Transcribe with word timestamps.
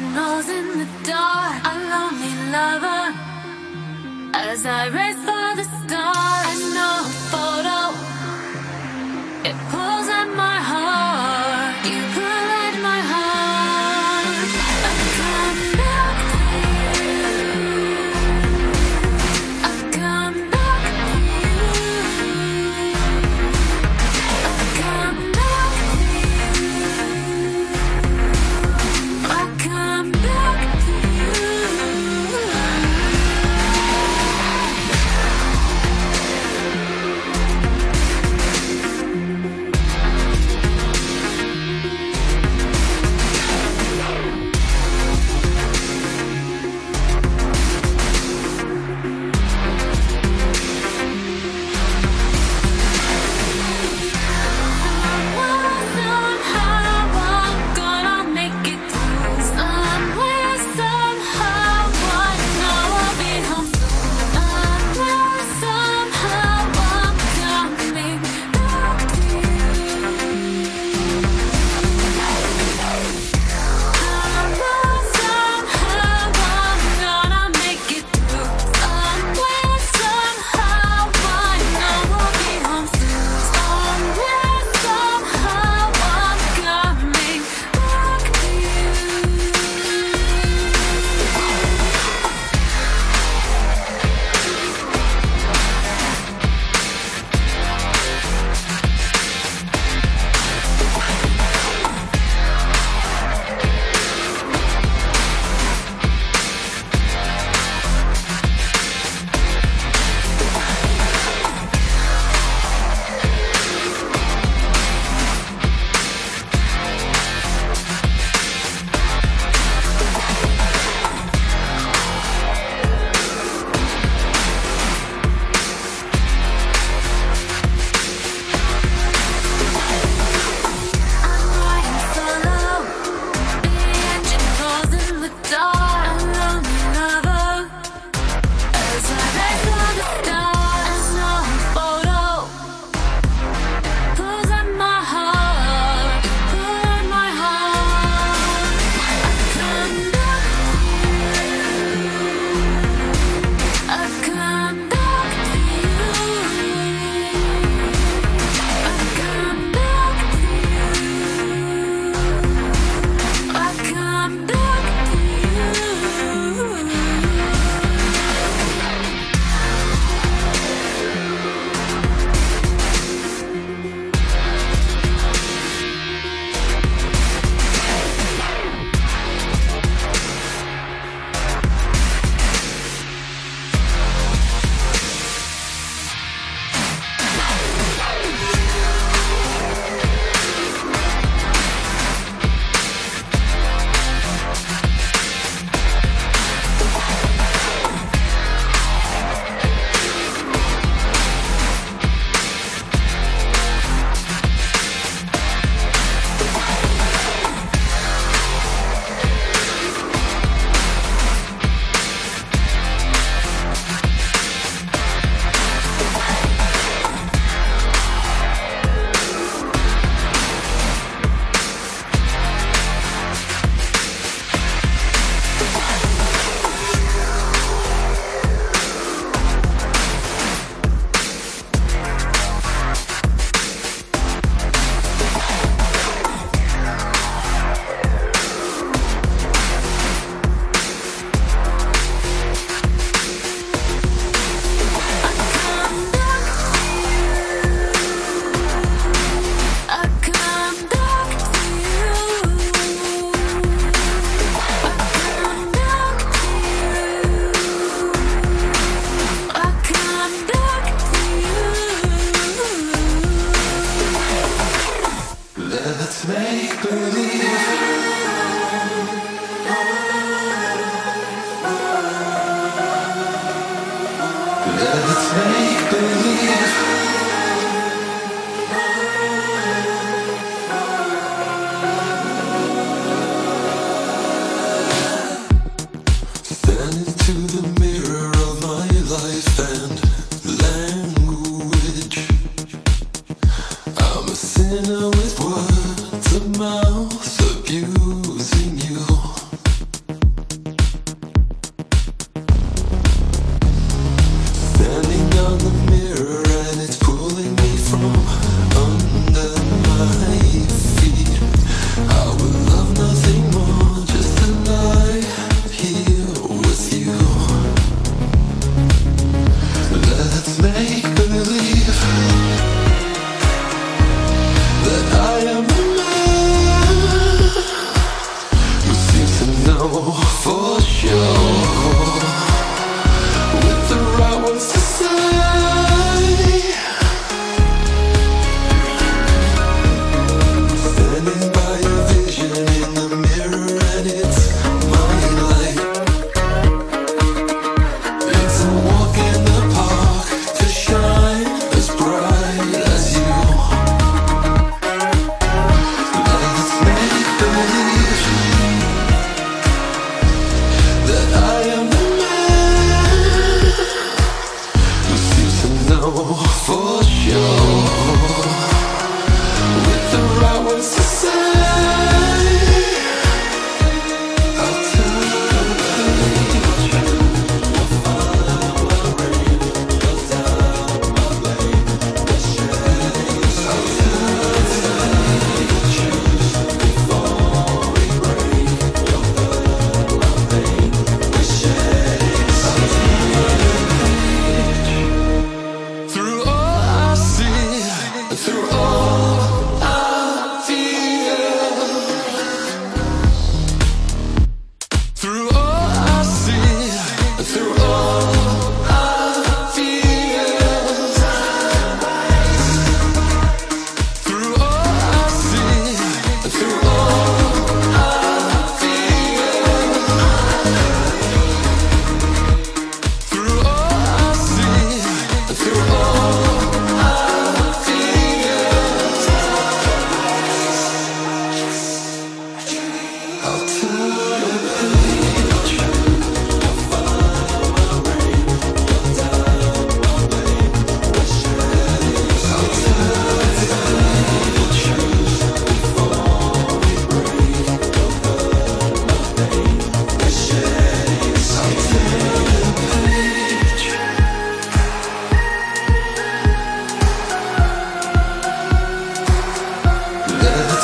signals 0.00 0.48
in 0.48 0.78
the 0.78 0.88
dark, 1.04 1.62
a 1.64 1.74
lonely 1.92 2.34
lover. 2.52 3.02
As 4.34 4.64
I 4.64 4.88
race. 4.88 5.29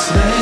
Christmas. 0.07 0.36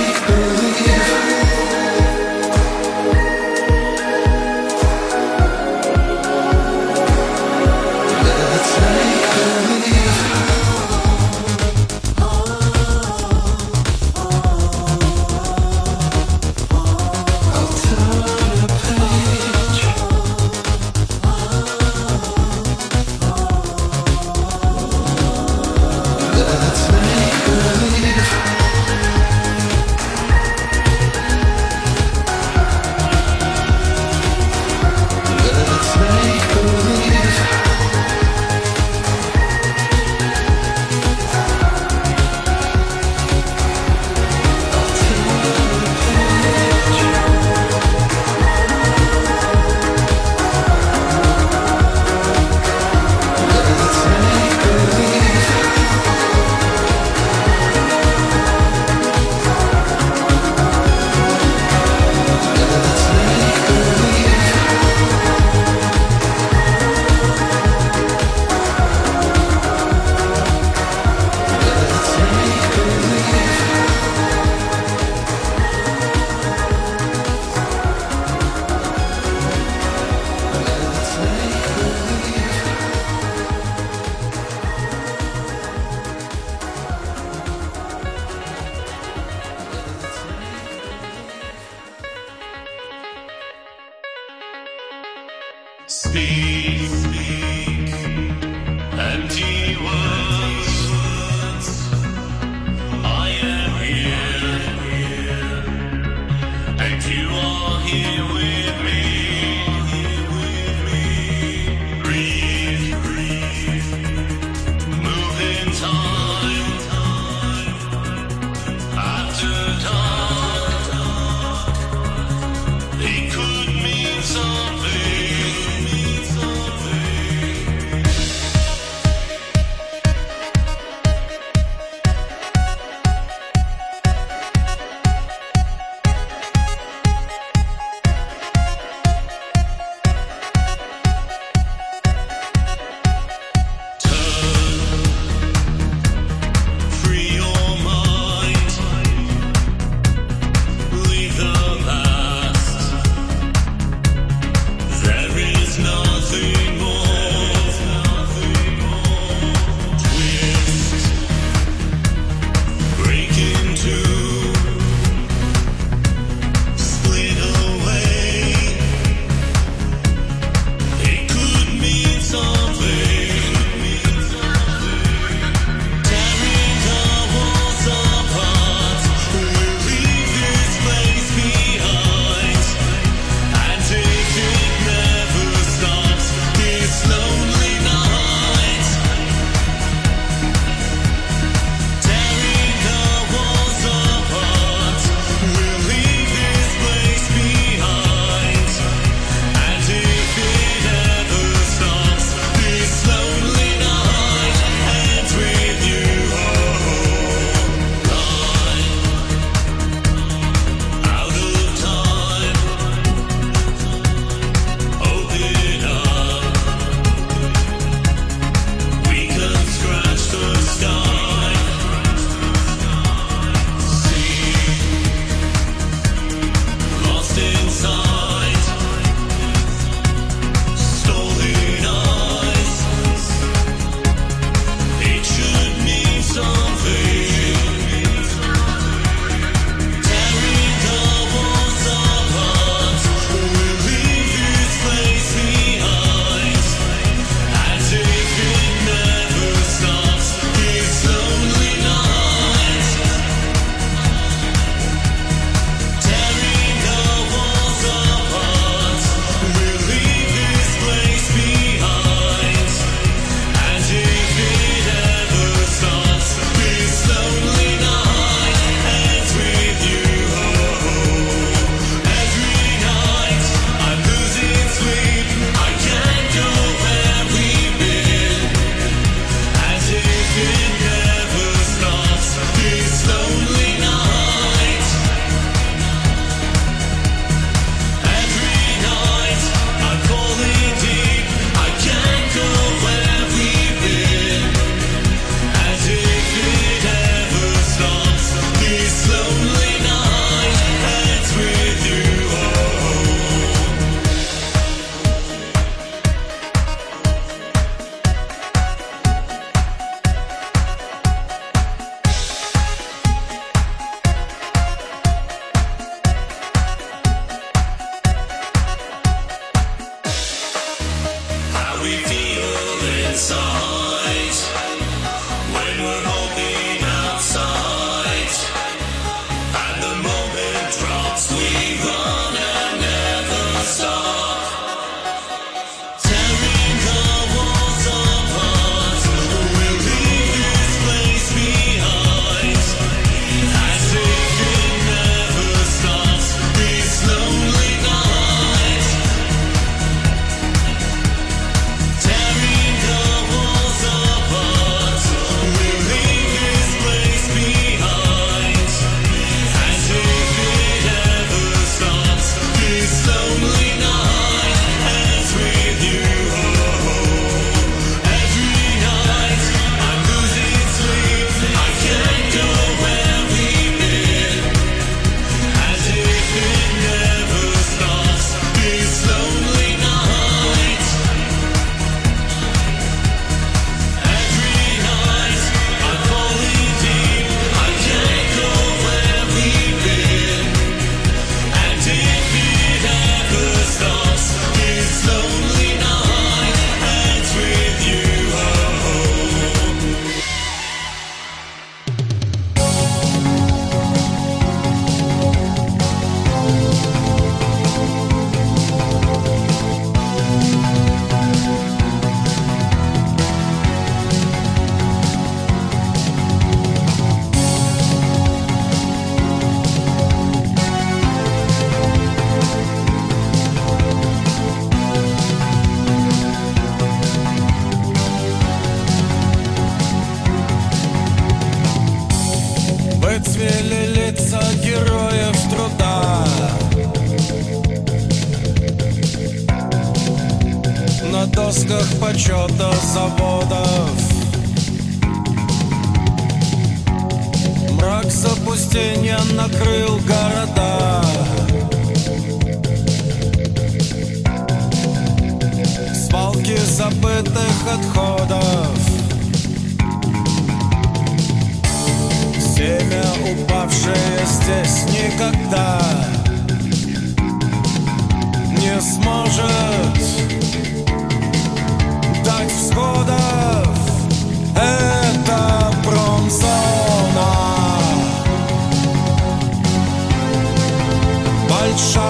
show. 481.77 482.04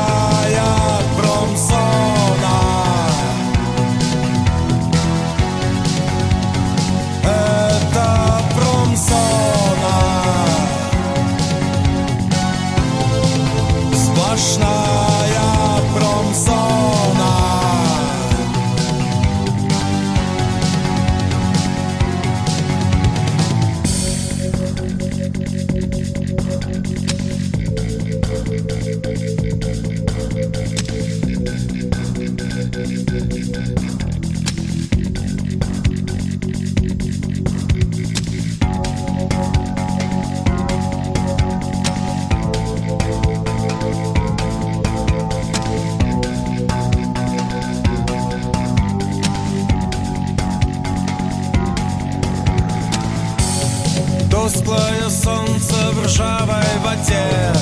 темноте 56.96 57.54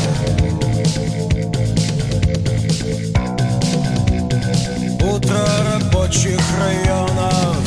Утро 5.03 5.46
рабочих 5.74 6.40
районов. 6.60 7.57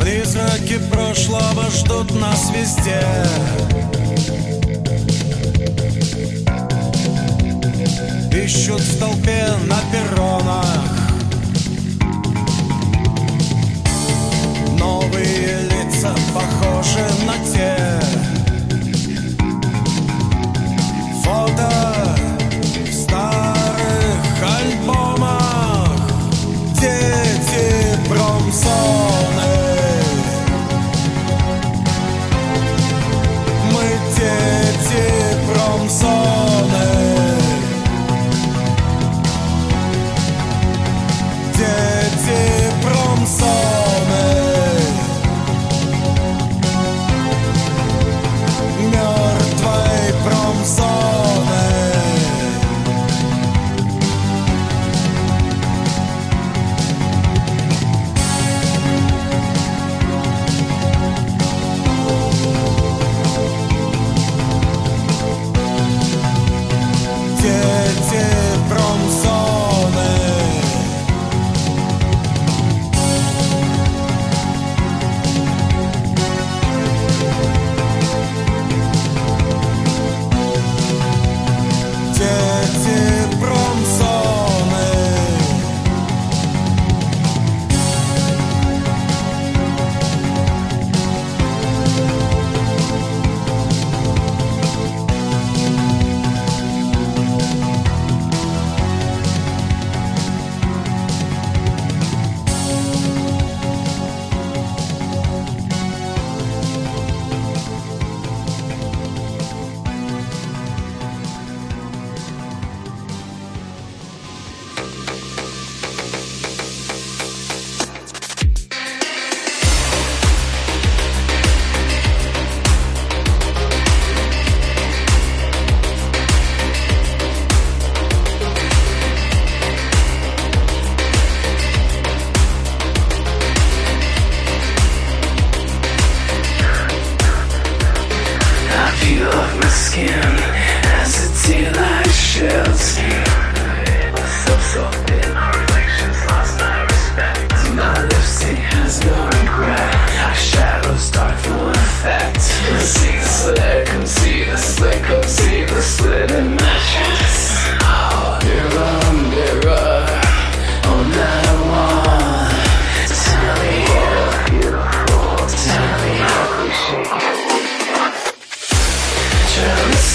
Призраки 0.00 0.78
прошлого 0.90 1.70
ждут 1.70 2.14
нас 2.20 2.50
везде. 2.54 3.17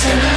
Listen. 0.03 0.32